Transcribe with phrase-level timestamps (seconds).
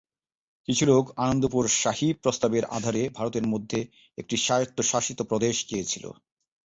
[0.67, 3.79] কিছু লোক আনন্দপুর সাহিব প্রস্তাবের আধারে ভারতের মধ্যে
[4.17, 6.05] একটি স্বায়ত্বশাসিত প্রদেশ চেয়েছিল।